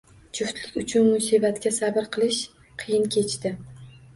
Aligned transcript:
Juftlik 0.37 0.79
uchun 0.83 1.05
musibatga 1.09 1.73
sabr 1.77 2.09
qilish 2.17 2.43
qiyin 2.85 3.07
kechdi 3.17 3.57